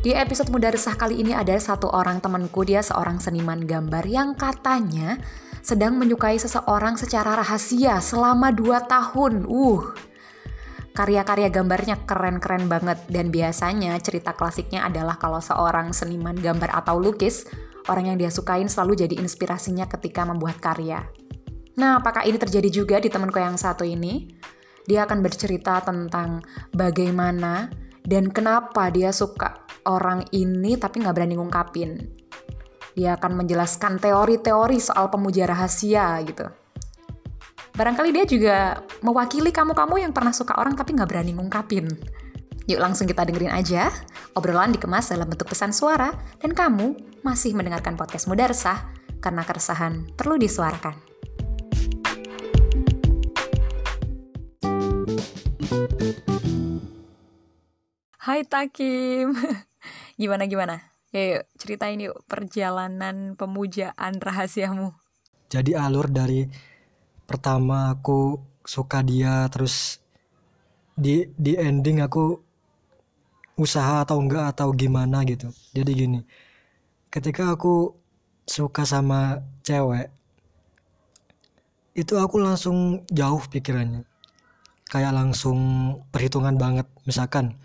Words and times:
Di 0.00 0.16
episode 0.16 0.48
Muda 0.48 0.72
Resah 0.72 0.96
kali 0.96 1.20
ini 1.20 1.36
ada 1.36 1.52
satu 1.60 1.92
orang 1.92 2.24
temanku, 2.24 2.64
dia 2.64 2.80
seorang 2.80 3.20
seniman 3.20 3.60
gambar 3.68 4.00
yang 4.08 4.32
katanya 4.32 5.20
sedang 5.60 6.00
menyukai 6.00 6.40
seseorang 6.40 6.96
secara 6.96 7.36
rahasia 7.36 8.00
selama 8.00 8.48
2 8.48 8.80
tahun. 8.88 9.44
Uh, 9.44 9.92
karya-karya 10.96 11.52
gambarnya 11.52 12.00
keren-keren 12.08 12.64
banget 12.64 12.96
dan 13.12 13.28
biasanya 13.28 13.92
cerita 14.00 14.32
klasiknya 14.32 14.88
adalah 14.88 15.20
kalau 15.20 15.36
seorang 15.36 15.92
seniman 15.92 16.32
gambar 16.32 16.72
atau 16.80 16.96
lukis, 16.96 17.44
orang 17.92 18.08
yang 18.08 18.16
dia 18.16 18.32
sukain 18.32 18.72
selalu 18.72 19.04
jadi 19.04 19.20
inspirasinya 19.20 19.84
ketika 19.84 20.24
membuat 20.24 20.64
karya. 20.64 21.04
Nah, 21.76 22.00
apakah 22.00 22.24
ini 22.24 22.40
terjadi 22.40 22.72
juga 22.72 22.96
di 23.04 23.12
temanku 23.12 23.36
yang 23.36 23.60
satu 23.60 23.84
ini? 23.84 24.32
Dia 24.88 25.04
akan 25.04 25.20
bercerita 25.20 25.84
tentang 25.84 26.40
bagaimana 26.72 27.68
dan 28.00 28.32
kenapa 28.32 28.88
dia 28.88 29.12
suka 29.12 29.69
orang 29.86 30.26
ini 30.34 30.76
tapi 30.76 31.00
nggak 31.00 31.14
berani 31.16 31.34
ngungkapin. 31.38 31.90
Dia 32.92 33.16
akan 33.16 33.44
menjelaskan 33.44 34.02
teori-teori 34.02 34.78
soal 34.82 35.08
pemuja 35.08 35.46
rahasia 35.46 36.18
gitu. 36.26 36.50
Barangkali 37.70 38.10
dia 38.12 38.26
juga 38.26 38.56
mewakili 39.00 39.54
kamu-kamu 39.54 40.04
yang 40.04 40.12
pernah 40.12 40.34
suka 40.34 40.58
orang 40.58 40.74
tapi 40.74 40.92
nggak 40.92 41.08
berani 41.08 41.32
ngungkapin. 41.32 41.86
Yuk 42.68 42.82
langsung 42.82 43.08
kita 43.08 43.24
dengerin 43.24 43.54
aja. 43.54 43.88
Obrolan 44.36 44.74
dikemas 44.74 45.10
dalam 45.10 45.26
bentuk 45.26 45.48
pesan 45.48 45.72
suara 45.72 46.12
dan 46.38 46.52
kamu 46.52 46.94
masih 47.24 47.56
mendengarkan 47.56 47.96
podcast 47.96 48.28
Muda 48.28 48.50
Resah 48.50 48.90
karena 49.18 49.42
keresahan 49.46 50.06
perlu 50.14 50.36
disuarakan. 50.38 51.10
Hai 58.20 58.44
Takim. 58.44 59.32
Gimana 60.20 60.44
gimana? 60.44 60.76
Ya, 61.16 61.40
yuk, 61.40 61.44
ceritain 61.56 61.96
yuk 61.96 62.20
perjalanan 62.28 63.40
pemujaan 63.40 64.20
rahasiamu. 64.20 64.92
Jadi 65.48 65.72
alur 65.72 66.12
dari 66.12 66.44
pertama 67.24 67.88
aku 67.88 68.36
suka 68.60 69.00
dia 69.00 69.48
terus 69.48 69.96
di 70.92 71.24
di 71.40 71.56
ending 71.56 72.04
aku 72.04 72.36
usaha 73.56 74.04
atau 74.04 74.20
enggak 74.20 74.52
atau 74.52 74.76
gimana 74.76 75.24
gitu. 75.24 75.48
Jadi 75.72 75.90
gini. 75.96 76.20
Ketika 77.08 77.56
aku 77.56 77.96
suka 78.44 78.84
sama 78.84 79.40
cewek 79.64 80.12
itu 81.96 82.12
aku 82.20 82.36
langsung 82.44 83.08
jauh 83.08 83.40
pikirannya. 83.48 84.04
Kayak 84.84 85.16
langsung 85.16 85.58
perhitungan 86.12 86.60
banget. 86.60 86.84
Misalkan 87.08 87.56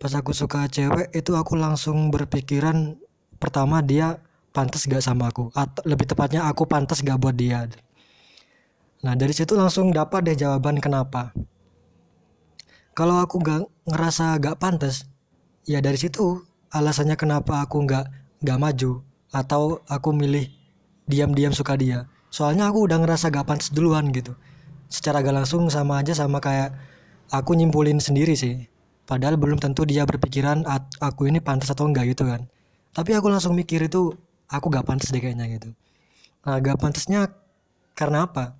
pas 0.00 0.16
aku 0.16 0.32
suka 0.32 0.64
cewek 0.64 1.12
itu 1.12 1.36
aku 1.36 1.60
langsung 1.60 2.08
berpikiran 2.08 2.96
pertama 3.36 3.84
dia 3.84 4.16
pantas 4.48 4.88
gak 4.88 5.04
sama 5.04 5.28
aku 5.28 5.52
atau 5.52 5.84
lebih 5.84 6.08
tepatnya 6.08 6.48
aku 6.48 6.64
pantas 6.64 7.04
gak 7.04 7.20
buat 7.20 7.36
dia. 7.36 7.68
Nah 9.04 9.12
dari 9.12 9.36
situ 9.36 9.52
langsung 9.52 9.92
dapat 9.92 10.24
deh 10.24 10.36
jawaban 10.40 10.80
kenapa. 10.80 11.36
Kalau 12.96 13.20
aku 13.20 13.44
gak 13.44 13.68
ngerasa 13.84 14.40
gak 14.40 14.56
pantas 14.56 15.04
ya 15.68 15.84
dari 15.84 16.00
situ 16.00 16.48
alasannya 16.72 17.20
kenapa 17.20 17.60
aku 17.60 17.84
gak 17.84 18.08
gak 18.40 18.56
maju 18.56 19.04
atau 19.36 19.84
aku 19.84 20.16
milih 20.16 20.48
diam-diam 21.04 21.52
suka 21.52 21.76
dia. 21.76 22.08
Soalnya 22.32 22.72
aku 22.72 22.88
udah 22.88 23.04
ngerasa 23.04 23.28
gak 23.28 23.44
pantas 23.44 23.68
duluan 23.68 24.08
gitu. 24.16 24.32
Secara 24.88 25.20
gak 25.20 25.44
langsung 25.44 25.68
sama 25.68 26.00
aja 26.00 26.16
sama 26.16 26.40
kayak 26.40 26.72
aku 27.28 27.52
nyimpulin 27.52 28.00
sendiri 28.00 28.32
sih 28.32 28.64
Padahal 29.08 29.34
belum 29.36 29.58
tentu 29.58 29.82
dia 29.84 30.06
berpikiran 30.06 30.62
aku 31.02 31.26
ini 31.26 31.42
pantas 31.42 31.70
atau 31.72 31.88
enggak 31.88 32.14
gitu 32.14 32.26
kan. 32.28 32.46
Tapi 32.90 33.14
aku 33.14 33.30
langsung 33.30 33.54
mikir 33.54 33.86
itu 33.86 34.14
aku 34.50 34.66
gak 34.70 34.86
pantas 34.86 35.14
deh 35.14 35.22
kayaknya 35.22 35.46
gitu. 35.50 35.70
Nah 36.46 36.58
gak 36.58 36.78
pantasnya 36.78 37.30
karena 37.94 38.26
apa? 38.26 38.54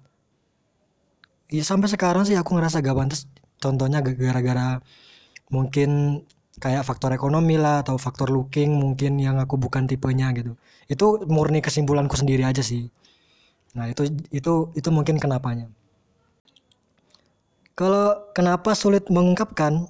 Ya 1.50 1.66
sampai 1.66 1.90
sekarang 1.90 2.26
sih 2.26 2.38
aku 2.38 2.54
ngerasa 2.54 2.82
gak 2.82 2.96
pantas. 2.98 3.26
Contohnya 3.58 4.02
gara-gara 4.02 4.78
mungkin 5.50 6.22
kayak 6.60 6.84
faktor 6.86 7.10
ekonomi 7.16 7.56
lah 7.56 7.82
atau 7.82 7.96
faktor 7.96 8.30
looking 8.30 8.76
mungkin 8.76 9.18
yang 9.18 9.40
aku 9.42 9.58
bukan 9.58 9.88
tipenya 9.90 10.30
gitu. 10.36 10.54
Itu 10.86 11.26
murni 11.26 11.58
kesimpulanku 11.62 12.14
sendiri 12.14 12.46
aja 12.46 12.62
sih. 12.62 12.90
Nah 13.74 13.90
itu 13.90 14.06
itu 14.30 14.70
itu 14.74 14.88
mungkin 14.90 15.18
kenapanya. 15.18 15.70
Kalau 17.74 18.30
kenapa 18.36 18.76
sulit 18.76 19.08
mengungkapkan 19.08 19.88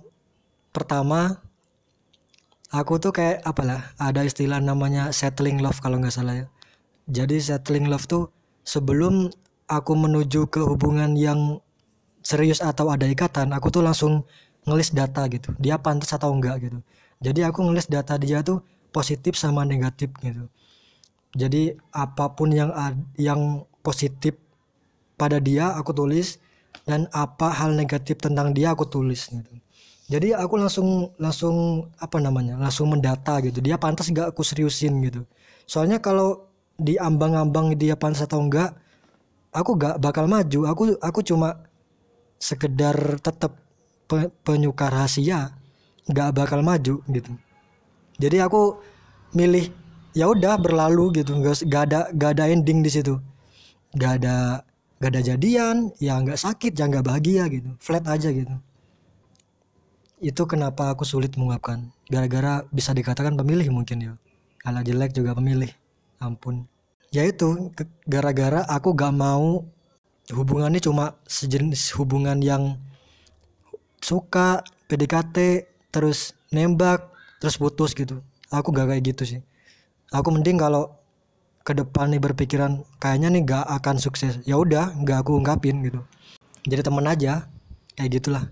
pertama 0.71 1.43
aku 2.71 3.03
tuh 3.03 3.11
kayak 3.11 3.43
apalah 3.43 3.91
ada 3.99 4.23
istilah 4.23 4.63
namanya 4.63 5.11
settling 5.11 5.59
love 5.59 5.79
kalau 5.83 5.99
nggak 5.99 6.15
salah 6.15 6.47
ya. 6.47 6.47
Jadi 7.11 7.43
settling 7.43 7.91
love 7.91 8.07
tuh 8.07 8.31
sebelum 8.63 9.31
aku 9.67 9.93
menuju 9.99 10.47
ke 10.47 10.63
hubungan 10.63 11.19
yang 11.19 11.59
serius 12.23 12.63
atau 12.63 12.93
ada 12.93 13.07
ikatan 13.11 13.51
aku 13.51 13.75
tuh 13.75 13.83
langsung 13.83 14.23
ngelis 14.67 14.95
data 14.95 15.27
gitu. 15.27 15.51
Dia 15.59 15.83
pantas 15.83 16.15
atau 16.15 16.31
enggak 16.31 16.63
gitu. 16.63 16.79
Jadi 17.21 17.41
aku 17.43 17.67
ngelis 17.67 17.91
data 17.91 18.15
dia 18.17 18.41
tuh 18.47 18.63
positif 18.95 19.35
sama 19.35 19.67
negatif 19.67 20.15
gitu. 20.23 20.47
Jadi 21.35 21.75
apa 21.95 22.35
pun 22.35 22.51
yang 22.51 22.71
yang 23.19 23.67
positif 23.83 24.39
pada 25.19 25.39
dia 25.43 25.75
aku 25.75 25.95
tulis 25.95 26.39
dan 26.87 27.11
apa 27.11 27.51
hal 27.51 27.75
negatif 27.75 28.19
tentang 28.23 28.55
dia 28.55 28.73
aku 28.73 28.87
tulis 28.87 29.31
gitu 29.31 29.53
jadi 30.11 30.35
aku 30.35 30.59
langsung 30.59 31.15
langsung 31.23 31.87
apa 32.03 32.19
namanya 32.19 32.59
langsung 32.59 32.91
mendata 32.91 33.39
gitu. 33.47 33.63
Dia 33.63 33.79
pantas 33.79 34.11
gak 34.11 34.35
aku 34.35 34.43
seriusin 34.43 34.99
gitu. 35.07 35.23
Soalnya 35.71 36.03
kalau 36.03 36.51
di 36.75 36.99
ambang-ambang 36.99 37.79
dia 37.79 37.95
pantas 37.95 38.27
atau 38.27 38.43
enggak 38.43 38.75
aku 39.55 39.79
gak 39.79 40.03
bakal 40.03 40.27
maju. 40.27 40.67
Aku 40.67 40.83
aku 40.99 41.23
cuma 41.23 41.63
sekedar 42.43 43.23
tetap 43.23 43.55
pe, 44.11 44.27
penyuka 44.43 44.91
rahasia 44.91 45.55
gak 46.11 46.35
bakal 46.35 46.67
maju 46.67 47.07
gitu. 47.07 47.33
Jadi 48.19 48.43
aku 48.43 48.83
milih 49.39 49.71
ya 50.11 50.27
udah 50.27 50.59
berlalu 50.59 51.23
gitu. 51.23 51.39
Gak, 51.39 51.63
gak 51.71 51.83
ada 51.87 52.11
gak 52.11 52.31
ada 52.35 52.51
ending 52.51 52.83
di 52.83 52.91
situ. 52.91 53.15
Gak 53.95 54.27
ada 54.27 54.67
gak 54.99 55.15
ada 55.15 55.23
jadian 55.23 55.95
ya 56.03 56.19
nggak 56.19 56.37
sakit 56.37 56.75
ya 56.75 56.91
nggak 56.91 57.07
bahagia 57.07 57.47
gitu. 57.47 57.79
Flat 57.79 58.11
aja 58.11 58.35
gitu 58.35 58.59
itu 60.21 60.45
kenapa 60.45 60.93
aku 60.93 61.09
sulit 61.09 61.33
mengungkapkan. 61.41 61.89
Gara-gara 62.13 62.69
bisa 62.69 62.93
dikatakan 62.93 63.41
pemilih 63.41 63.73
mungkin 63.73 63.99
ya. 64.05 64.13
Kalau 64.61 64.85
jelek 64.85 65.17
juga 65.17 65.33
pemilih. 65.33 65.73
Ampun. 66.21 66.69
Ya 67.09 67.25
itu 67.25 67.73
gara-gara 68.05 68.69
aku 68.69 68.93
gak 68.93 69.17
mau. 69.17 69.65
Hubungannya 70.31 70.79
cuma 70.79 71.17
sejenis 71.27 71.97
hubungan 71.97 72.39
yang 72.45 72.77
suka 74.05 74.63
PDKT 74.87 75.67
terus 75.91 76.37
nembak 76.53 77.11
terus 77.41 77.57
putus 77.57 77.97
gitu. 77.97 78.21
Aku 78.53 78.71
gak 78.77 78.93
kayak 78.93 79.17
gitu 79.17 79.25
sih. 79.25 79.41
Aku 80.13 80.29
mending 80.29 80.61
kalau 80.61 81.01
ke 81.65 81.73
depan 81.73 82.13
nih 82.13 82.21
berpikiran 82.21 82.85
kayaknya 83.01 83.33
nih 83.33 83.43
gak 83.49 83.65
akan 83.81 83.97
sukses. 83.97 84.37
Ya 84.45 84.61
udah 84.61 84.93
gak 85.01 85.25
aku 85.25 85.41
ungkapin 85.41 85.81
gitu. 85.81 86.05
Jadi 86.69 86.85
temen 86.85 87.09
aja 87.09 87.49
kayak 87.97 88.21
gitulah 88.21 88.45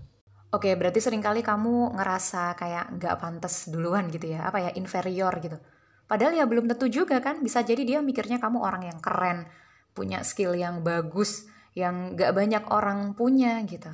Oke, 0.49 0.73
berarti 0.73 0.97
sering 0.97 1.21
kali 1.21 1.45
kamu 1.45 1.93
ngerasa 1.93 2.57
kayak 2.57 2.97
nggak 2.97 3.15
pantas 3.21 3.69
duluan 3.69 4.09
gitu 4.09 4.33
ya, 4.33 4.49
apa 4.49 4.57
ya, 4.65 4.71
inferior 4.73 5.29
gitu. 5.45 5.61
Padahal 6.09 6.33
ya 6.33 6.49
belum 6.49 6.65
tentu 6.65 6.89
juga 6.89 7.21
kan, 7.21 7.45
bisa 7.45 7.61
jadi 7.61 7.85
dia 7.85 7.99
mikirnya 8.01 8.41
kamu 8.41 8.57
orang 8.57 8.89
yang 8.89 8.97
keren, 8.97 9.45
punya 9.93 10.25
skill 10.25 10.57
yang 10.57 10.81
bagus, 10.81 11.45
yang 11.77 12.17
nggak 12.17 12.33
banyak 12.33 12.63
orang 12.73 13.13
punya 13.13 13.61
gitu. 13.69 13.93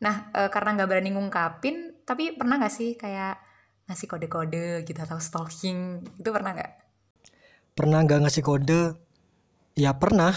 Nah, 0.00 0.32
e, 0.32 0.48
karena 0.48 0.80
nggak 0.80 0.88
berani 0.88 1.10
ngungkapin, 1.12 2.08
tapi 2.08 2.32
pernah 2.32 2.56
nggak 2.56 2.72
sih 2.72 2.96
kayak 2.96 3.36
ngasih 3.84 4.08
kode-kode 4.08 4.80
gitu 4.88 4.96
atau 4.96 5.20
stalking, 5.20 6.00
itu 6.16 6.28
pernah 6.32 6.56
nggak? 6.56 6.72
Pernah 7.76 7.98
nggak 8.00 8.20
ngasih 8.24 8.44
kode? 8.48 8.82
Ya 9.76 9.92
pernah, 9.92 10.32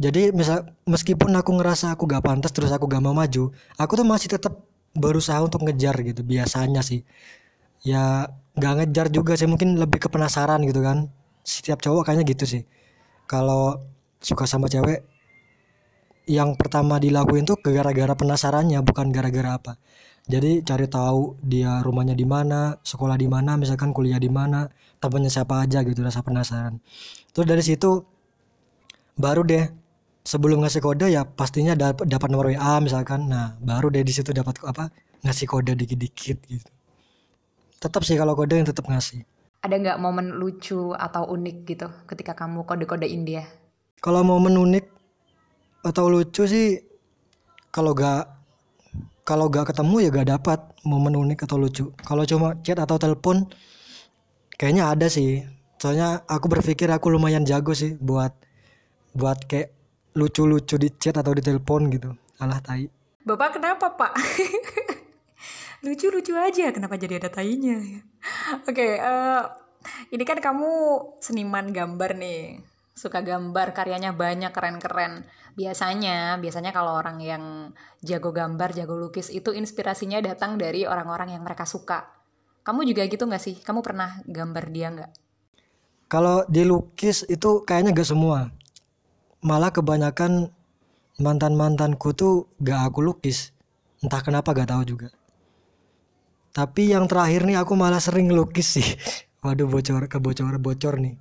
jadi 0.00 0.32
misal 0.32 0.64
meskipun 0.88 1.28
aku 1.36 1.60
ngerasa 1.60 1.92
aku 1.92 2.08
gak 2.08 2.24
pantas 2.24 2.56
terus 2.56 2.72
aku 2.72 2.88
gak 2.88 3.04
mau 3.04 3.12
maju 3.12 3.52
aku 3.76 3.92
tuh 4.00 4.06
masih 4.08 4.32
tetap 4.32 4.56
berusaha 4.94 5.38
untuk 5.42 5.62
ngejar 5.66 5.94
gitu 6.02 6.22
biasanya 6.26 6.82
sih. 6.82 7.06
Ya 7.86 8.32
gak 8.58 8.74
ngejar 8.82 9.06
juga 9.12 9.38
sih 9.38 9.46
mungkin 9.46 9.78
lebih 9.78 10.02
ke 10.02 10.08
penasaran 10.10 10.62
gitu 10.66 10.82
kan. 10.82 11.08
Setiap 11.46 11.80
cowok 11.80 12.10
kayaknya 12.10 12.24
gitu 12.26 12.44
sih. 12.46 12.62
Kalau 13.30 13.78
suka 14.20 14.44
sama 14.44 14.66
cewek 14.66 15.06
yang 16.28 16.54
pertama 16.54 17.00
dilakuin 17.00 17.42
tuh 17.48 17.58
gara-gara 17.58 18.14
penasarannya 18.14 18.78
bukan 18.82 19.10
gara-gara 19.14 19.56
apa. 19.56 19.72
Jadi 20.30 20.62
cari 20.62 20.86
tahu 20.86 21.40
dia 21.42 21.82
rumahnya 21.82 22.14
di 22.14 22.22
mana 22.28 22.78
sekolah 22.84 23.18
di 23.18 23.26
mana 23.26 23.58
misalkan 23.58 23.90
kuliah 23.90 24.20
di 24.20 24.30
mana 24.30 24.68
temannya 25.02 25.32
siapa 25.32 25.64
aja 25.64 25.82
gitu 25.82 26.04
rasa 26.04 26.22
penasaran. 26.22 26.78
Terus 27.34 27.46
dari 27.48 27.62
situ 27.64 28.04
baru 29.18 29.42
deh 29.42 29.64
sebelum 30.24 30.60
ngasih 30.60 30.84
kode 30.84 31.08
ya 31.08 31.24
pastinya 31.24 31.72
dapat 31.72 32.06
dapat 32.06 32.28
nomor 32.28 32.52
WA 32.52 32.80
misalkan. 32.80 33.28
Nah 33.28 33.56
baru 33.60 33.88
deh 33.92 34.04
di 34.04 34.12
situ 34.12 34.30
dapat 34.30 34.60
apa 34.64 34.92
ngasih 35.24 35.46
kode 35.48 35.72
dikit-dikit 35.76 36.38
gitu. 36.48 36.70
Tetap 37.80 38.04
sih 38.04 38.16
kalau 38.16 38.36
kode 38.36 38.60
yang 38.60 38.68
tetap 38.68 38.84
ngasih. 38.88 39.24
Ada 39.60 39.76
nggak 39.76 39.98
momen 40.00 40.40
lucu 40.40 40.96
atau 40.96 41.28
unik 41.28 41.56
gitu 41.68 41.88
ketika 42.08 42.32
kamu 42.32 42.64
kode-kodein 42.64 43.24
dia? 43.28 43.44
Kalau 44.00 44.24
momen 44.24 44.56
unik 44.56 44.84
atau 45.84 46.08
lucu 46.08 46.44
sih 46.48 46.80
kalau 47.72 47.92
gak 47.96 48.28
kalau 49.24 49.46
gak 49.46 49.70
ketemu 49.70 49.96
ya 50.02 50.08
gak 50.10 50.28
dapat 50.28 50.60
momen 50.82 51.14
unik 51.14 51.44
atau 51.44 51.56
lucu. 51.60 51.84
Kalau 52.02 52.24
cuma 52.24 52.56
chat 52.64 52.80
atau 52.80 52.96
telepon 52.96 53.46
kayaknya 54.56 54.90
ada 54.90 55.06
sih. 55.12 55.44
Soalnya 55.80 56.24
aku 56.28 56.48
berpikir 56.48 56.88
aku 56.92 57.08
lumayan 57.12 57.44
jago 57.48 57.72
sih 57.72 57.96
buat 57.96 58.32
buat 59.16 59.44
kayak 59.48 59.79
lucu-lucu 60.14 60.74
di 60.80 60.88
chat 60.98 61.14
atau 61.14 61.30
di 61.30 61.42
telepon 61.42 61.86
gitu. 61.92 62.10
Alah 62.42 62.58
tai. 62.58 62.90
Bapak 63.22 63.60
kenapa 63.60 63.94
pak? 63.94 64.12
Lucu-lucu 65.86 66.36
aja 66.36 66.72
kenapa 66.74 66.96
jadi 67.00 67.20
ada 67.22 67.30
tainya? 67.32 67.80
Oke 68.68 68.74
okay, 68.74 68.92
uh, 69.00 69.06
eh, 69.06 69.42
ini 70.12 70.24
kan 70.26 70.40
kamu 70.42 70.70
seniman 71.22 71.72
gambar 71.72 72.16
nih. 72.18 72.60
Suka 72.92 73.24
gambar 73.24 73.72
karyanya 73.72 74.12
banyak 74.12 74.52
keren-keren. 74.52 75.24
Biasanya 75.56 76.36
biasanya 76.36 76.74
kalau 76.74 77.00
orang 77.00 77.16
yang 77.22 77.44
jago 78.04 78.34
gambar 78.34 78.76
jago 78.76 78.98
lukis 78.98 79.32
itu 79.32 79.56
inspirasinya 79.56 80.20
datang 80.20 80.60
dari 80.60 80.84
orang-orang 80.84 81.32
yang 81.32 81.42
mereka 81.46 81.64
suka. 81.64 82.12
Kamu 82.60 82.84
juga 82.84 83.08
gitu 83.08 83.24
nggak 83.24 83.40
sih? 83.40 83.56
Kamu 83.56 83.80
pernah 83.80 84.20
gambar 84.28 84.64
dia 84.68 84.88
nggak? 84.92 85.12
Kalau 86.10 86.44
dilukis 86.50 87.24
itu 87.30 87.62
kayaknya 87.62 87.94
gak 87.94 88.10
semua 88.10 88.50
malah 89.40 89.72
kebanyakan 89.72 90.52
mantan 91.20 91.56
mantanku 91.56 92.12
tuh 92.16 92.48
gak 92.60 92.92
aku 92.92 93.04
lukis. 93.04 93.52
Entah 94.00 94.24
kenapa 94.24 94.56
gak 94.56 94.72
tahu 94.72 94.82
juga. 94.96 95.08
Tapi 96.50 96.90
yang 96.90 97.06
terakhir 97.06 97.46
nih 97.46 97.60
aku 97.60 97.76
malah 97.76 98.00
sering 98.00 98.32
lukis 98.32 98.80
sih. 98.80 98.88
Waduh 99.44 99.68
bocor 99.68 100.04
kebocor 100.08 100.56
bocor 100.60 101.00
nih. 101.00 101.16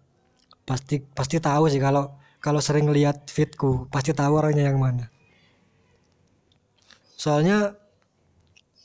Pasti 0.68 1.00
pasti 1.02 1.40
tahu 1.40 1.72
sih 1.72 1.80
kalau 1.80 2.20
kalau 2.40 2.60
sering 2.64 2.88
lihat 2.92 3.28
fitku 3.32 3.88
pasti 3.92 4.12
tahu 4.12 4.40
orangnya 4.40 4.72
yang 4.72 4.80
mana. 4.80 5.08
Soalnya 7.20 7.76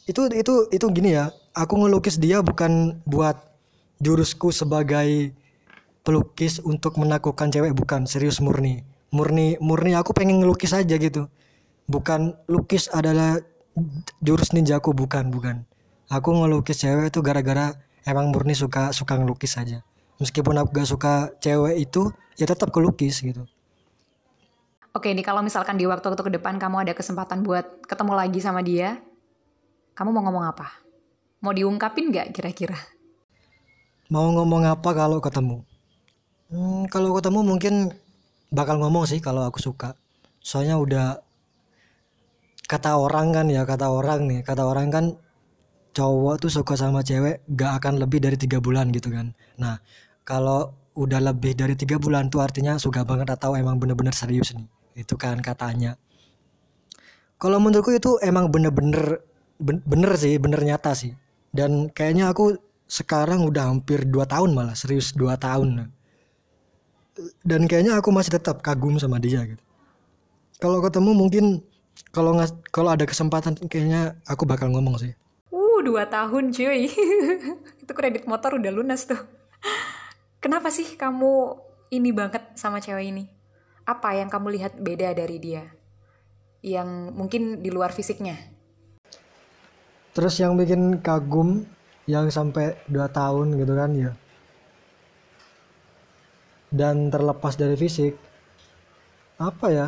itu 0.04 0.26
itu 0.34 0.54
itu 0.68 0.86
gini 0.92 1.16
ya 1.16 1.32
aku 1.56 1.80
ngelukis 1.80 2.20
dia 2.20 2.44
bukan 2.44 3.00
buat 3.08 3.40
jurusku 4.02 4.52
sebagai 4.52 5.32
pelukis 6.04 6.60
untuk 6.60 7.00
menaklukkan 7.00 7.48
cewek 7.48 7.72
bukan 7.72 8.04
serius 8.04 8.42
murni 8.44 8.84
murni 9.14 9.54
murni 9.62 9.94
aku 9.94 10.10
pengen 10.10 10.42
ngelukis 10.42 10.74
aja 10.74 10.98
gitu 10.98 11.30
bukan 11.86 12.34
lukis 12.50 12.90
adalah 12.90 13.38
jurus 14.18 14.50
ninjaku 14.50 14.90
bukan 14.90 15.30
bukan 15.30 15.62
aku 16.10 16.34
ngelukis 16.34 16.82
cewek 16.82 17.14
itu 17.14 17.22
gara-gara 17.22 17.78
emang 18.02 18.34
murni 18.34 18.58
suka 18.58 18.90
suka 18.90 19.14
ngelukis 19.14 19.54
aja 19.54 19.86
meskipun 20.18 20.58
aku 20.58 20.74
gak 20.74 20.90
suka 20.90 21.12
cewek 21.38 21.78
itu 21.78 22.10
ya 22.34 22.50
tetap 22.50 22.74
kelukis 22.74 23.22
gitu 23.22 23.46
Oke, 24.94 25.10
ini 25.10 25.26
kalau 25.26 25.42
misalkan 25.42 25.74
di 25.74 25.90
waktu-waktu 25.90 26.22
ke 26.22 26.32
depan 26.38 26.54
kamu 26.54 26.86
ada 26.86 26.94
kesempatan 26.94 27.42
buat 27.42 27.66
ketemu 27.82 28.14
lagi 28.14 28.38
sama 28.38 28.62
dia, 28.62 29.02
kamu 29.98 30.14
mau 30.14 30.22
ngomong 30.30 30.54
apa? 30.54 30.70
Mau 31.42 31.50
diungkapin 31.50 32.14
gak 32.14 32.30
kira-kira? 32.30 32.78
Mau 34.06 34.30
ngomong 34.30 34.70
apa 34.70 34.94
kalau 34.94 35.18
ketemu? 35.18 35.66
Hmm, 36.46 36.86
kalau 36.86 37.10
ketemu 37.18 37.42
mungkin 37.42 37.74
bakal 38.54 38.78
ngomong 38.78 39.10
sih 39.10 39.18
kalau 39.18 39.42
aku 39.42 39.58
suka. 39.58 39.98
Soalnya 40.38 40.78
udah 40.78 41.18
kata 42.70 42.96
orang 42.96 43.34
kan 43.34 43.46
ya, 43.50 43.66
kata 43.66 43.90
orang 43.90 44.30
nih, 44.30 44.40
kata 44.46 44.62
orang 44.62 44.88
kan 44.94 45.04
cowok 45.94 46.46
tuh 46.46 46.50
suka 46.50 46.74
sama 46.74 47.02
cewek 47.06 47.42
gak 47.54 47.82
akan 47.82 48.02
lebih 48.02 48.22
dari 48.22 48.38
tiga 48.38 48.58
bulan 48.62 48.90
gitu 48.94 49.10
kan. 49.10 49.34
Nah, 49.58 49.78
kalau 50.22 50.74
udah 50.94 51.18
lebih 51.18 51.58
dari 51.58 51.74
tiga 51.74 51.98
bulan 51.98 52.30
tuh 52.30 52.42
artinya 52.42 52.78
suka 52.78 53.02
banget 53.02 53.34
atau 53.34 53.58
emang 53.58 53.78
bener-bener 53.82 54.14
serius 54.14 54.54
nih. 54.54 54.66
Itu 54.94 55.18
kan 55.18 55.42
katanya. 55.42 55.98
Kalau 57.38 57.58
menurutku 57.58 57.90
itu 57.90 58.16
emang 58.22 58.50
bener-bener 58.50 59.22
bener 59.58 60.12
sih 60.14 60.38
bener 60.38 60.62
nyata 60.62 60.94
sih. 60.94 61.14
Dan 61.54 61.90
kayaknya 61.90 62.30
aku 62.30 62.58
sekarang 62.86 63.46
udah 63.46 63.70
hampir 63.70 64.06
dua 64.06 64.26
tahun 64.26 64.54
malah 64.54 64.78
serius 64.78 65.14
dua 65.14 65.34
tahun 65.38 65.90
dan 67.46 67.70
kayaknya 67.70 67.98
aku 67.98 68.10
masih 68.10 68.34
tetap 68.34 68.60
kagum 68.60 68.98
sama 68.98 69.22
dia 69.22 69.46
gitu. 69.46 69.62
Kalau 70.58 70.82
ketemu 70.82 71.10
mungkin 71.14 71.44
kalau 72.10 72.34
nggak 72.34 72.70
kalau 72.74 72.90
ada 72.94 73.06
kesempatan 73.06 73.54
kayaknya 73.70 74.18
aku 74.26 74.46
bakal 74.46 74.70
ngomong 74.70 74.98
sih. 74.98 75.12
Uh 75.54 75.78
dua 75.82 76.06
tahun 76.10 76.50
cuy. 76.50 76.90
Itu 77.82 77.92
kredit 77.94 78.26
motor 78.26 78.58
udah 78.58 78.72
lunas 78.74 79.06
tuh. 79.06 79.18
Kenapa 80.42 80.68
sih 80.68 80.98
kamu 80.98 81.56
ini 81.94 82.10
banget 82.10 82.42
sama 82.58 82.82
cewek 82.82 83.14
ini? 83.14 83.24
Apa 83.86 84.16
yang 84.18 84.28
kamu 84.28 84.60
lihat 84.60 84.72
beda 84.80 85.14
dari 85.14 85.38
dia? 85.38 85.64
Yang 86.64 86.88
mungkin 87.12 87.42
di 87.60 87.68
luar 87.68 87.92
fisiknya? 87.92 88.36
Terus 90.14 90.34
yang 90.40 90.56
bikin 90.56 91.02
kagum 91.02 91.66
yang 92.04 92.28
sampai 92.28 92.76
2 92.88 93.00
tahun 93.08 93.56
gitu 93.56 93.72
kan 93.72 93.90
ya 93.96 94.12
dan 96.72 97.12
terlepas 97.12 97.56
dari 97.58 97.74
fisik 97.74 98.14
apa 99.40 99.66
ya 99.68 99.86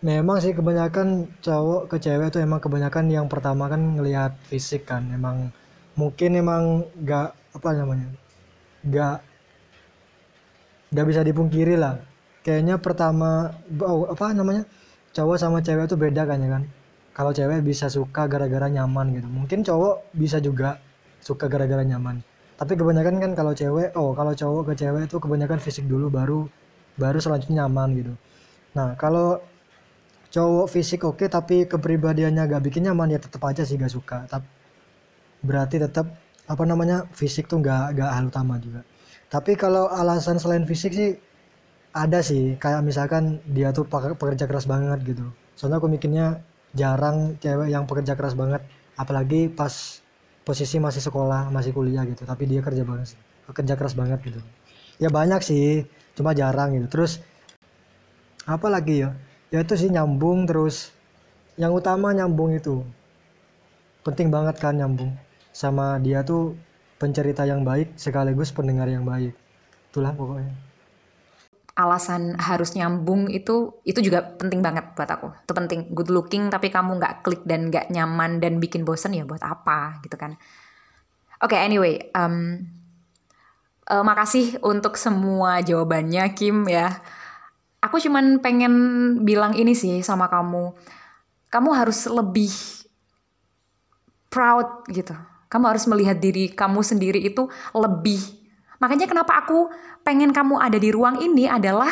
memang 0.00 0.38
sih 0.38 0.54
kebanyakan 0.54 1.26
cowok 1.42 1.90
ke 1.90 1.96
cewek 1.98 2.30
itu 2.30 2.38
emang 2.38 2.62
kebanyakan 2.62 3.10
yang 3.10 3.26
pertama 3.26 3.66
kan 3.66 3.98
ngelihat 3.98 4.38
fisik 4.46 4.86
kan 4.86 5.04
emang 5.10 5.50
mungkin 5.98 6.38
emang 6.38 6.86
gak 7.02 7.34
apa 7.58 7.68
namanya 7.74 8.08
gak 8.86 9.18
gak 10.94 11.06
bisa 11.06 11.20
dipungkiri 11.26 11.76
lah. 11.76 12.00
Kayaknya 12.46 12.80
pertama 12.80 13.52
oh, 13.82 14.08
apa 14.08 14.32
namanya 14.32 14.64
cowok 15.12 15.36
sama 15.36 15.58
cewek 15.60 15.90
itu 15.90 15.96
beda 15.98 16.24
kan 16.24 16.38
ya 16.40 16.48
kan? 16.48 16.62
Kalau 17.12 17.34
cewek 17.34 17.66
bisa 17.66 17.90
suka 17.90 18.30
gara-gara 18.30 18.70
nyaman 18.70 19.10
gitu. 19.18 19.26
Mungkin 19.26 19.66
cowok 19.66 20.14
bisa 20.14 20.38
juga 20.38 20.78
suka 21.18 21.50
gara-gara 21.50 21.82
nyaman 21.82 22.22
tapi 22.58 22.74
kebanyakan 22.74 23.22
kan 23.22 23.32
kalau 23.38 23.54
cewek 23.54 23.94
oh 23.94 24.10
kalau 24.18 24.34
cowok 24.34 24.74
ke 24.74 24.82
cewek 24.82 25.06
itu 25.06 25.16
kebanyakan 25.22 25.62
fisik 25.62 25.86
dulu 25.86 26.10
baru 26.10 26.50
baru 26.98 27.22
selanjutnya 27.22 27.64
nyaman 27.64 27.88
gitu. 27.94 28.12
Nah 28.74 28.98
kalau 28.98 29.38
cowok 30.34 30.66
fisik 30.66 31.06
oke 31.06 31.22
okay, 31.22 31.28
tapi 31.30 31.70
kepribadiannya 31.70 32.50
gak 32.50 32.62
bikin 32.66 32.90
nyaman 32.90 33.14
ya 33.14 33.22
tetap 33.22 33.40
aja 33.46 33.62
sih 33.62 33.78
gak 33.78 33.94
suka. 33.94 34.26
Tapi 34.26 34.46
berarti 35.46 35.78
tetap 35.78 36.10
apa 36.50 36.62
namanya 36.66 37.06
fisik 37.14 37.46
tuh 37.46 37.62
gak 37.62 37.94
gak 37.94 38.10
hal 38.10 38.26
utama 38.26 38.58
juga. 38.58 38.82
Tapi 39.30 39.54
kalau 39.54 39.86
alasan 39.86 40.42
selain 40.42 40.66
fisik 40.66 40.90
sih 40.90 41.14
ada 41.94 42.18
sih. 42.26 42.58
Kayak 42.58 42.82
misalkan 42.82 43.38
dia 43.46 43.70
tuh 43.70 43.86
pekerja 43.86 44.50
keras 44.50 44.66
banget 44.66 44.98
gitu. 45.06 45.30
Soalnya 45.54 45.78
aku 45.78 45.86
mikirnya 45.86 46.42
jarang 46.74 47.38
cewek 47.38 47.70
yang 47.70 47.86
pekerja 47.86 48.18
keras 48.18 48.34
banget. 48.34 48.66
Apalagi 48.98 49.46
pas 49.46 50.02
posisi 50.48 50.80
masih 50.80 51.04
sekolah 51.04 51.52
masih 51.52 51.76
kuliah 51.76 52.08
gitu 52.08 52.24
tapi 52.24 52.48
dia 52.48 52.64
kerja 52.64 52.80
banget 52.88 53.12
kerja 53.52 53.74
keras 53.80 53.96
banget 53.96 54.20
gitu. 54.24 54.40
Ya 55.00 55.08
banyak 55.08 55.40
sih 55.40 55.88
cuma 56.18 56.36
jarang 56.36 56.76
gitu. 56.76 56.88
Terus 56.90 57.22
apa 58.44 58.68
lagi 58.68 59.04
ya? 59.04 59.16
Ya 59.48 59.64
itu 59.64 59.76
sih 59.76 59.88
nyambung 59.88 60.44
terus 60.44 60.92
yang 61.56 61.72
utama 61.72 62.12
nyambung 62.12 62.52
itu 62.52 62.84
penting 64.04 64.28
banget 64.28 64.60
kan 64.60 64.76
nyambung. 64.76 65.16
Sama 65.52 65.96
dia 66.00 66.20
tuh 66.24 66.56
pencerita 67.00 67.48
yang 67.48 67.64
baik 67.64 67.96
sekaligus 67.96 68.52
pendengar 68.52 68.88
yang 68.90 69.06
baik. 69.06 69.32
Itulah 69.88 70.12
pokoknya 70.12 70.67
alasan 71.78 72.34
harus 72.42 72.74
nyambung 72.74 73.30
itu 73.30 73.78
itu 73.86 74.02
juga 74.02 74.34
penting 74.34 74.58
banget 74.58 74.98
buat 74.98 75.06
aku. 75.06 75.30
Itu 75.46 75.54
penting. 75.54 75.94
Good 75.94 76.10
looking 76.10 76.50
tapi 76.50 76.74
kamu 76.74 76.98
nggak 76.98 77.22
klik 77.22 77.42
dan 77.46 77.70
nggak 77.70 77.94
nyaman 77.94 78.42
dan 78.42 78.58
bikin 78.58 78.82
bosen 78.82 79.14
ya 79.14 79.22
buat 79.22 79.40
apa 79.46 80.02
gitu 80.02 80.18
kan. 80.18 80.34
Oke 81.38 81.54
okay, 81.54 81.62
anyway 81.62 82.10
um, 82.18 82.66
uh, 83.86 84.02
makasih 84.02 84.58
untuk 84.66 84.98
semua 84.98 85.62
jawabannya 85.62 86.34
Kim 86.34 86.66
ya. 86.66 86.98
Aku 87.78 88.02
cuman 88.02 88.42
pengen 88.42 88.74
bilang 89.22 89.54
ini 89.54 89.78
sih 89.78 90.02
sama 90.02 90.26
kamu. 90.26 90.74
Kamu 91.46 91.70
harus 91.70 92.10
lebih 92.10 92.50
proud 94.26 94.82
gitu. 94.90 95.14
Kamu 95.46 95.64
harus 95.70 95.86
melihat 95.86 96.18
diri 96.18 96.50
kamu 96.50 96.82
sendiri 96.82 97.22
itu 97.22 97.46
lebih 97.70 98.37
Makanya 98.78 99.06
kenapa 99.10 99.42
aku 99.42 99.70
pengen 100.06 100.30
kamu 100.30 100.58
ada 100.58 100.78
di 100.78 100.90
ruang 100.94 101.18
ini 101.18 101.50
adalah 101.50 101.90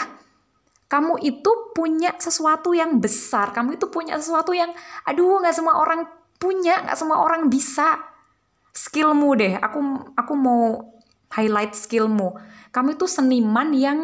kamu 0.87 1.19
itu 1.23 1.75
punya 1.75 2.15
sesuatu 2.19 2.71
yang 2.71 3.03
besar. 3.03 3.51
Kamu 3.51 3.75
itu 3.75 3.91
punya 3.91 4.15
sesuatu 4.19 4.55
yang, 4.55 4.71
aduh 5.03 5.43
nggak 5.43 5.55
semua 5.55 5.83
orang 5.83 6.07
punya, 6.39 6.87
nggak 6.87 6.99
semua 6.99 7.27
orang 7.27 7.51
bisa. 7.51 7.99
Skillmu 8.71 9.31
deh, 9.35 9.59
aku 9.59 9.81
aku 10.15 10.33
mau 10.39 10.95
highlight 11.35 11.75
skillmu. 11.75 12.39
Kamu 12.71 12.95
itu 12.95 13.09
seniman 13.11 13.73
yang 13.75 13.99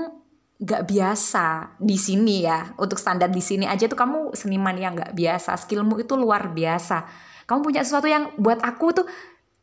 gak 0.62 0.86
biasa 0.86 1.74
di 1.82 1.98
sini 1.98 2.46
ya 2.46 2.70
untuk 2.78 2.94
standar 2.94 3.26
di 3.26 3.42
sini 3.42 3.66
aja 3.66 3.90
tuh 3.90 3.98
kamu 3.98 4.30
seniman 4.38 4.78
yang 4.78 4.94
gak 4.94 5.10
biasa 5.10 5.58
skillmu 5.58 5.98
itu 5.98 6.14
luar 6.14 6.54
biasa 6.54 7.02
kamu 7.50 7.66
punya 7.66 7.82
sesuatu 7.82 8.06
yang 8.06 8.30
buat 8.38 8.62
aku 8.62 9.02
tuh 9.02 9.06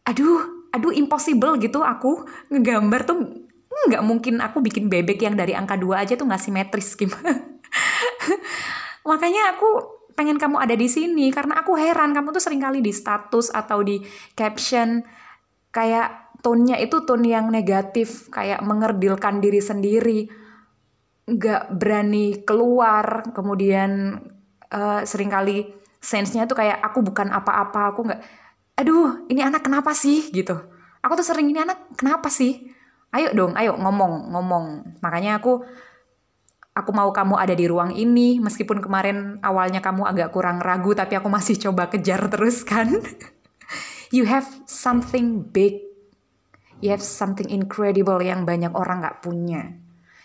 aduh 0.04 0.59
aduh 0.70 0.94
impossible 0.94 1.58
gitu 1.58 1.82
aku 1.82 2.26
ngegambar 2.54 3.06
tuh 3.06 3.18
nggak 3.90 4.04
mungkin 4.04 4.44
aku 4.44 4.60
bikin 4.60 4.92
bebek 4.92 5.24
yang 5.24 5.34
dari 5.40 5.56
angka 5.56 5.80
dua 5.80 6.04
aja 6.04 6.14
tuh 6.20 6.28
nggak 6.28 6.42
simetris 6.42 6.94
gimana 7.00 7.32
makanya 9.10 9.56
aku 9.56 10.00
pengen 10.14 10.36
kamu 10.36 10.60
ada 10.60 10.76
di 10.76 10.92
sini 10.92 11.32
karena 11.32 11.64
aku 11.64 11.80
heran 11.80 12.12
kamu 12.12 12.36
tuh 12.36 12.44
sering 12.44 12.60
kali 12.60 12.84
di 12.84 12.92
status 12.92 13.56
atau 13.56 13.80
di 13.80 14.04
caption 14.36 15.00
kayak 15.72 16.36
tone-nya 16.44 16.76
itu 16.76 17.08
tone 17.08 17.24
yang 17.24 17.48
negatif 17.48 18.28
kayak 18.28 18.60
mengerdilkan 18.60 19.40
diri 19.40 19.64
sendiri 19.64 20.20
nggak 21.30 21.72
berani 21.78 22.42
keluar 22.44 23.32
kemudian 23.32 24.20
uh, 24.74 25.02
kali 25.06 25.72
sense-nya 26.00 26.50
tuh 26.50 26.58
kayak 26.58 26.84
aku 26.84 27.00
bukan 27.06 27.32
apa-apa 27.32 27.96
aku 27.96 28.00
nggak 28.12 28.22
aduh 28.80 29.28
ini 29.28 29.44
anak 29.44 29.68
kenapa 29.68 29.92
sih? 29.92 30.32
Gitu. 30.32 30.56
Aku 31.04 31.20
tuh 31.20 31.28
sering 31.28 31.52
ini 31.52 31.60
anak 31.60 31.92
kenapa 32.00 32.32
sih? 32.32 32.72
Ayo 33.12 33.36
dong 33.36 33.60
ayo 33.60 33.76
ngomong 33.76 34.32
ngomong. 34.32 34.66
Makanya 35.04 35.44
aku 35.44 35.68
aku 36.72 36.92
mau 36.96 37.12
kamu 37.12 37.36
ada 37.36 37.52
di 37.52 37.68
ruang 37.68 37.92
ini 37.92 38.40
meskipun 38.40 38.80
kemarin 38.80 39.44
awalnya 39.44 39.84
kamu 39.84 40.08
agak 40.08 40.32
kurang 40.32 40.64
ragu 40.64 40.96
tapi 40.96 41.20
aku 41.20 41.28
masih 41.28 41.60
coba 41.68 41.92
kejar 41.92 42.32
terus 42.32 42.64
kan. 42.64 42.88
You 44.10 44.26
have 44.26 44.50
something 44.66 45.46
big. 45.54 45.86
You 46.82 46.90
have 46.90 47.06
something 47.06 47.46
incredible 47.46 48.18
yang 48.26 48.42
banyak 48.42 48.74
orang 48.74 49.06
nggak 49.06 49.22
punya. 49.22 49.78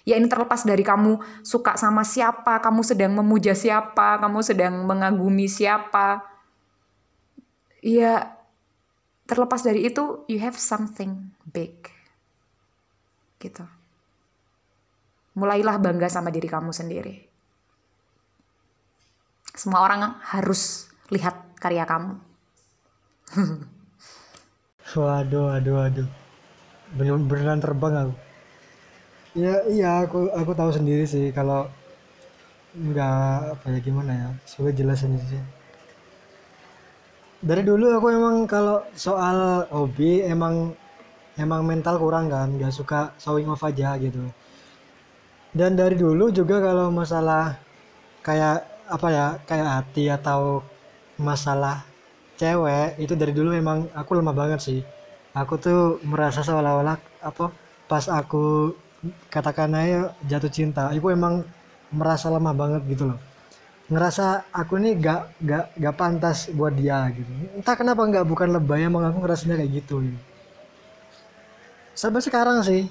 Ya 0.08 0.16
ini 0.16 0.28
terlepas 0.28 0.64
dari 0.64 0.80
kamu 0.80 1.20
suka 1.44 1.76
sama 1.76 2.00
siapa 2.00 2.60
kamu 2.64 2.80
sedang 2.80 3.12
memuja 3.12 3.52
siapa 3.52 4.20
kamu 4.24 4.40
sedang 4.40 4.88
mengagumi 4.88 5.48
siapa. 5.52 6.24
Ya 7.84 8.33
terlepas 9.24 9.60
dari 9.64 9.88
itu 9.88 10.24
you 10.28 10.40
have 10.40 10.56
something 10.56 11.32
big 11.48 11.72
gitu. 13.40 13.64
Mulailah 15.34 15.76
bangga 15.82 16.06
sama 16.08 16.30
diri 16.30 16.46
kamu 16.46 16.70
sendiri. 16.70 17.26
Semua 19.54 19.84
orang 19.84 20.18
harus 20.30 20.88
lihat 21.10 21.58
karya 21.58 21.84
kamu. 21.84 22.14
waduh, 24.98 25.50
waduh, 25.50 25.74
waduh. 25.82 26.08
Bener 26.94 27.18
beneran 27.18 27.58
terbang 27.58 27.94
aku. 28.06 28.14
Ya, 29.34 29.66
iya 29.66 30.06
aku 30.06 30.30
aku 30.30 30.54
tahu 30.54 30.70
sendiri 30.70 31.02
sih 31.10 31.34
kalau 31.34 31.66
nggak 32.74 33.54
apa 33.54 33.66
ya 33.70 33.78
gimana 33.78 34.12
ya 34.14 34.28
sulit 34.50 34.74
jelasin 34.74 35.14
sih 35.14 35.38
dari 37.44 37.60
dulu 37.60 37.92
aku 37.92 38.08
emang 38.08 38.48
kalau 38.48 38.80
soal 38.96 39.68
hobi 39.68 40.24
emang 40.24 40.72
emang 41.36 41.60
mental 41.68 42.00
kurang 42.00 42.32
kan 42.32 42.48
nggak 42.56 42.72
suka 42.72 43.12
showing 43.20 43.44
off 43.52 43.60
aja 43.68 44.00
gitu. 44.00 44.24
Dan 45.52 45.76
dari 45.76 45.94
dulu 45.94 46.32
juga 46.32 46.58
kalau 46.58 46.88
masalah 46.88 47.60
kayak 48.24 48.64
apa 48.88 49.08
ya 49.12 49.26
kayak 49.44 49.68
hati 49.80 50.04
atau 50.08 50.64
masalah 51.20 51.84
cewek 52.40 52.98
itu 52.98 53.14
dari 53.14 53.30
dulu 53.36 53.52
memang 53.52 53.92
aku 53.92 54.16
lemah 54.16 54.34
banget 54.34 54.60
sih. 54.64 54.80
Aku 55.36 55.60
tuh 55.60 56.00
merasa 56.06 56.40
seolah-olah 56.40 56.96
apa 57.20 57.52
pas 57.84 58.08
aku 58.08 58.72
katakan 59.28 59.76
aja 59.76 60.16
jatuh 60.24 60.48
cinta 60.48 60.88
aku 60.88 61.12
emang 61.12 61.44
merasa 61.92 62.32
lemah 62.32 62.56
banget 62.56 62.82
gitu 62.88 63.12
loh 63.12 63.20
ngerasa 63.84 64.48
aku 64.48 64.80
nih 64.80 64.96
gak 64.96 65.20
gak 65.44 65.64
gak 65.76 65.94
pantas 65.96 66.48
buat 66.52 66.72
dia 66.72 67.04
gitu. 67.12 67.28
Entah 67.60 67.76
kenapa 67.76 68.00
nggak 68.04 68.24
bukan 68.24 68.48
lebay 68.56 68.88
emang 68.88 69.04
aku 69.04 69.20
ngerasanya 69.20 69.60
kayak 69.60 69.72
gitu, 69.84 70.00
gitu. 70.00 70.20
Sampai 71.92 72.24
sekarang 72.24 72.64
sih 72.64 72.88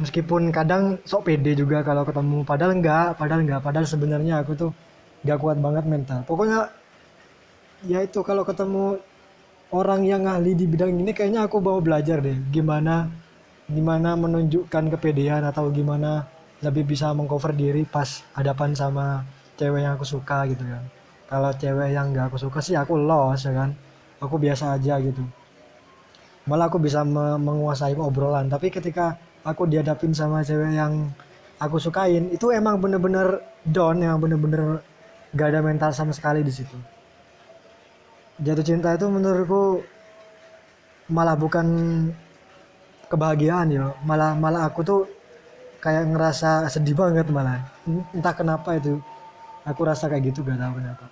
meskipun 0.00 0.52
kadang 0.52 1.00
sok 1.04 1.28
pede 1.28 1.56
juga 1.56 1.80
kalau 1.80 2.04
ketemu 2.04 2.44
padahal 2.44 2.76
enggak 2.76 3.16
padahal 3.16 3.40
enggak 3.40 3.60
padahal 3.64 3.86
sebenarnya 3.88 4.44
aku 4.44 4.52
tuh 4.56 4.70
enggak 5.24 5.38
kuat 5.40 5.56
banget 5.60 5.84
mental. 5.84 6.20
Pokoknya 6.24 6.72
ya 7.84 8.00
itu 8.00 8.24
kalau 8.24 8.42
ketemu 8.44 8.96
orang 9.74 10.00
yang 10.06 10.24
ahli 10.24 10.56
di 10.56 10.64
bidang 10.64 10.94
ini 10.96 11.12
kayaknya 11.12 11.44
aku 11.44 11.60
mau 11.60 11.82
belajar 11.82 12.22
deh 12.22 12.38
gimana 12.54 13.10
gimana 13.66 14.14
menunjukkan 14.14 14.94
kepedean 14.94 15.42
atau 15.42 15.68
gimana 15.74 16.24
lebih 16.62 16.86
bisa 16.86 17.10
mengcover 17.12 17.50
diri 17.50 17.82
pas 17.82 18.22
hadapan 18.32 18.72
sama 18.72 19.26
cewek 19.56 19.80
yang 19.82 19.96
aku 19.96 20.06
suka 20.06 20.44
gitu 20.46 20.62
kan. 20.62 20.84
Kalau 21.26 21.50
cewek 21.56 21.90
yang 21.90 22.12
enggak 22.14 22.30
aku 22.30 22.38
suka 22.38 22.62
sih 22.62 22.76
aku 22.78 22.94
los 22.94 23.40
ya 23.42 23.52
kan. 23.52 23.72
Aku 24.22 24.36
biasa 24.40 24.76
aja 24.76 24.96
gitu. 25.02 25.24
Malah 26.46 26.70
aku 26.70 26.78
bisa 26.78 27.02
me 27.02 27.34
menguasai 27.36 27.96
obrolan. 27.98 28.46
Tapi 28.46 28.70
ketika 28.70 29.18
aku 29.42 29.66
dihadapin 29.66 30.14
sama 30.14 30.46
cewek 30.46 30.76
yang 30.76 31.10
aku 31.58 31.80
sukain 31.80 32.30
itu 32.30 32.52
emang 32.52 32.78
bener-bener 32.78 33.40
down 33.64 33.98
yang 34.00 34.20
bener-bener 34.20 34.84
gak 35.32 35.52
ada 35.52 35.60
mental 35.64 35.90
sama 35.90 36.12
sekali 36.12 36.44
di 36.44 36.52
situ. 36.52 36.76
Jatuh 38.36 38.64
cinta 38.64 38.92
itu 38.92 39.08
menurutku 39.08 39.80
malah 41.08 41.38
bukan 41.38 41.66
kebahagiaan 43.06 43.70
ya 43.70 43.94
malah 44.02 44.34
malah 44.34 44.66
aku 44.66 44.82
tuh 44.82 45.00
kayak 45.78 46.10
ngerasa 46.10 46.66
sedih 46.68 46.98
banget 46.98 47.30
malah. 47.32 47.64
Entah 48.12 48.34
kenapa 48.34 48.76
itu 48.76 48.98
aku 49.66 49.80
rasa 49.82 50.06
kayak 50.06 50.30
gitu 50.32 50.46
gak 50.46 50.56
tahu 50.56 50.78
kenapa. 50.78 51.06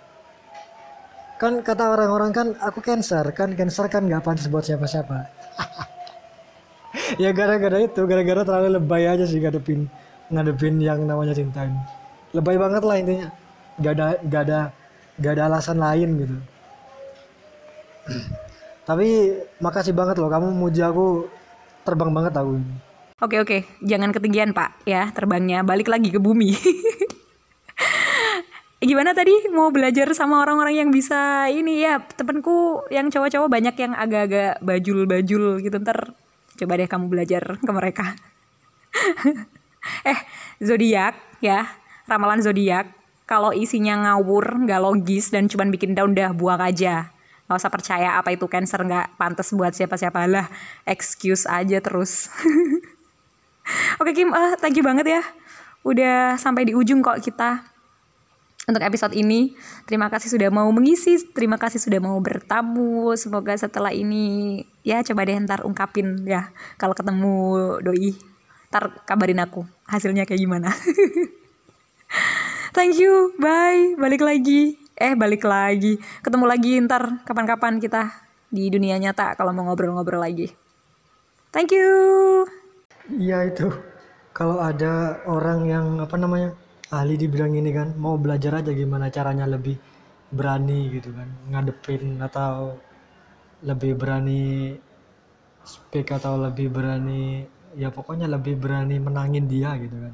Kan 1.35 1.53
kata 1.59 1.83
orang-orang 1.91 2.31
kan 2.31 2.47
aku 2.63 2.79
cancer 2.79 3.27
kan 3.35 3.51
cancer 3.59 3.91
kan 3.91 4.07
nggak 4.07 4.23
pantas 4.23 4.47
buat 4.47 4.63
siapa-siapa. 4.63 5.17
Ya 7.19 7.35
gara-gara 7.35 7.85
itu 7.85 8.01
gara-gara 8.07 8.41
terlalu 8.47 8.79
lebay 8.79 9.05
aja 9.05 9.27
sih 9.27 9.37
ngadepin 9.37 9.85
ngadepin 10.31 10.79
yang 10.79 11.03
namanya 11.05 11.35
cinta 11.37 11.67
ini 11.67 11.77
lebay 12.31 12.55
banget 12.55 12.83
lah 12.83 12.95
intinya. 12.97 13.27
Gak 13.77 13.93
ada 13.99 14.07
gak 14.23 14.41
ada 14.47 14.59
gak 15.19 15.33
ada 15.35 15.43
alasan 15.51 15.77
lain 15.77 16.09
gitu. 16.23 16.37
Tapi 18.89 19.07
makasih 19.59 19.91
banget 19.91 20.17
loh 20.17 20.31
kamu 20.31 20.55
muji 20.55 20.81
aku 20.81 21.27
terbang 21.83 22.11
banget 22.15 22.33
aku 22.35 22.57
ini. 22.57 22.75
Oke 23.21 23.37
oke. 23.43 23.57
Jangan 23.83 24.15
ketinggian 24.15 24.55
pak 24.55 24.79
ya 24.87 25.11
terbangnya. 25.11 25.63
Balik 25.67 25.91
lagi 25.91 26.09
ke 26.11 26.19
bumi 26.19 26.55
gimana 28.85 29.11
tadi? 29.17 29.33
Mau 29.49 29.73
belajar 29.73 30.09
sama 30.13 30.41
orang-orang 30.41 30.85
yang 30.85 30.89
bisa 30.93 31.49
ini? 31.49 31.81
Ya 31.81 31.99
temenku 31.99 32.85
yang 32.93 33.09
cowok-cowok 33.09 33.49
banyak 33.49 33.75
yang 33.75 33.93
agak-agak 33.97 34.61
bajul-bajul 34.61 35.59
gitu. 35.59 35.75
Ntar 35.81 36.13
coba 36.55 36.73
deh 36.79 36.87
kamu 36.87 37.05
belajar 37.09 37.43
ke 37.59 37.71
mereka. 37.73 38.05
Eh 40.01 40.17
zodiak 40.65 41.13
ya. 41.45 41.69
Ramalan 42.09 42.41
zodiak. 42.41 42.89
Kalau 43.29 43.53
isinya 43.53 44.01
ngawur 44.01 44.65
nggak 44.65 44.81
logis 44.81 45.29
dan 45.29 45.45
cuman 45.45 45.69
bikin 45.69 45.93
down 45.93 46.17
dah 46.17 46.33
buang 46.33 46.57
aja. 46.57 47.13
Nggak 47.45 47.57
usah 47.61 47.69
percaya 47.69 48.09
apa 48.17 48.33
itu 48.33 48.49
cancer 48.49 48.81
nggak 48.81 49.13
pantas 49.13 49.53
buat 49.53 49.77
siapa-siapa. 49.77 50.25
Lah 50.25 50.49
excuse 50.89 51.45
aja 51.45 51.77
terus. 51.85 52.33
Oke 54.01 54.17
Kim 54.17 54.33
uh, 54.33 54.57
thank 54.57 54.73
you 54.73 54.81
banget 54.81 55.05
ya. 55.05 55.21
Udah 55.85 56.33
sampai 56.41 56.65
di 56.65 56.73
ujung 56.73 57.05
kok 57.05 57.21
kita 57.21 57.74
untuk 58.65 58.81
episode 58.81 59.13
ini. 59.13 59.53
Terima 59.85 60.09
kasih 60.09 60.33
sudah 60.33 60.49
mau 60.49 60.65
mengisi, 60.73 61.21
terima 61.33 61.61
kasih 61.61 61.77
sudah 61.77 62.01
mau 62.01 62.17
bertamu. 62.21 63.13
Semoga 63.17 63.53
setelah 63.57 63.93
ini 63.93 64.61
ya 64.81 65.01
coba 65.05 65.25
deh 65.25 65.37
ntar 65.45 65.61
ungkapin 65.65 66.25
ya 66.25 66.49
kalau 66.77 66.97
ketemu 66.97 67.33
doi. 67.81 68.17
Ntar 68.73 69.05
kabarin 69.05 69.41
aku 69.41 69.65
hasilnya 69.85 70.25
kayak 70.25 70.41
gimana. 70.41 70.69
Thank 72.75 72.99
you, 72.99 73.31
bye. 73.39 73.95
Balik 73.95 74.25
lagi. 74.25 74.75
Eh, 74.99 75.15
balik 75.15 75.47
lagi. 75.47 75.95
Ketemu 76.19 76.43
lagi 76.43 76.75
ntar 76.83 77.23
kapan-kapan 77.23 77.79
kita 77.79 78.11
di 78.51 78.67
dunia 78.67 78.99
nyata 78.99 79.37
kalau 79.39 79.55
mau 79.55 79.63
ngobrol-ngobrol 79.69 80.19
lagi. 80.19 80.51
Thank 81.55 81.71
you. 81.71 82.43
Iya 83.15 83.47
itu. 83.47 83.71
Kalau 84.35 84.59
ada 84.59 85.23
orang 85.23 85.63
yang 85.63 86.03
apa 86.03 86.19
namanya 86.19 86.51
ahli 86.93 87.17
di 87.17 87.25
bidang 87.25 87.57
ini 87.57 87.71
kan 87.73 87.97
mau 87.97 88.19
belajar 88.19 88.61
aja 88.61 88.69
gimana 88.69 89.09
caranya 89.09 89.49
lebih 89.49 89.77
berani 90.29 90.91
gitu 90.93 91.09
kan 91.13 91.29
ngadepin 91.49 92.21
atau 92.21 92.77
lebih 93.65 93.97
berani 93.97 94.75
speak 95.65 96.13
atau 96.13 96.37
lebih 96.37 96.69
berani 96.69 97.41
ya 97.75 97.89
pokoknya 97.89 98.29
lebih 98.29 98.55
berani 98.55 99.01
menangin 99.01 99.49
dia 99.49 99.75
gitu 99.81 99.97
kan. 99.97 100.13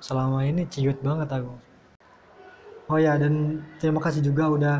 Selama 0.00 0.44
ini 0.44 0.64
ciut 0.68 0.98
banget 1.04 1.28
aku. 1.30 1.54
Oh 2.92 2.98
ya 3.00 3.16
dan 3.16 3.64
terima 3.80 4.00
kasih 4.00 4.20
juga 4.20 4.48
udah 4.52 4.76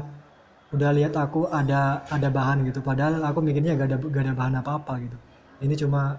udah 0.75 0.91
lihat 0.93 1.15
aku 1.15 1.49
ada 1.49 2.03
ada 2.09 2.29
bahan 2.29 2.67
gitu. 2.69 2.81
Padahal 2.81 3.23
aku 3.23 3.41
mikirnya 3.41 3.79
gak 3.79 3.89
ada 3.95 3.97
gak 4.01 4.23
ada 4.25 4.35
bahan 4.35 4.55
apa 4.61 4.71
apa 4.81 4.93
gitu. 5.01 5.17
Ini 5.63 5.75
cuma 5.79 6.19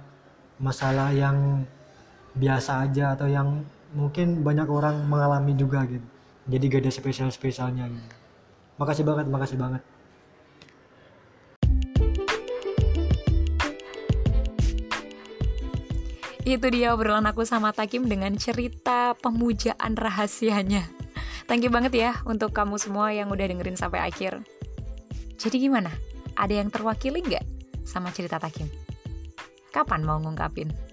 masalah 0.58 1.12
yang 1.12 1.68
biasa 2.38 2.88
aja 2.88 3.14
atau 3.14 3.28
yang 3.28 3.62
mungkin 3.96 4.44
banyak 4.44 4.68
orang 4.68 5.08
mengalami 5.08 5.56
juga 5.56 5.88
gitu 5.88 6.04
jadi 6.52 6.64
gak 6.68 6.82
ada 6.84 6.92
spesial 6.92 7.30
spesialnya 7.32 7.88
gitu 7.88 8.16
makasih 8.76 9.08
banget 9.08 9.26
makasih 9.32 9.58
banget 9.58 9.82
itu 16.46 16.68
dia 16.70 16.94
obrolan 16.94 17.26
aku 17.26 17.42
sama 17.42 17.74
Takim 17.74 18.06
dengan 18.06 18.38
cerita 18.38 19.18
pemujaan 19.18 19.98
rahasianya. 19.98 20.86
Thank 21.50 21.66
you 21.66 21.74
banget 21.74 21.98
ya 21.98 22.12
untuk 22.22 22.54
kamu 22.54 22.78
semua 22.78 23.10
yang 23.10 23.34
udah 23.34 23.50
dengerin 23.50 23.74
sampai 23.74 24.06
akhir. 24.06 24.46
Jadi 25.42 25.58
gimana? 25.58 25.90
Ada 26.38 26.62
yang 26.62 26.70
terwakili 26.70 27.26
nggak 27.26 27.42
sama 27.82 28.14
cerita 28.14 28.38
Takim? 28.38 28.70
Kapan 29.74 30.06
mau 30.06 30.22
ngungkapin? 30.22 30.85